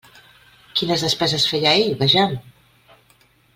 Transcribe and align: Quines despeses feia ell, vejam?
Quines 0.79 1.03
despeses 1.07 1.45
feia 1.53 1.75
ell, 1.83 1.93
vejam? 2.01 2.35